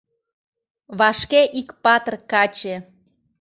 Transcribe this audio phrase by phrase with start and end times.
[0.99, 2.75] Вашке ик патыр каче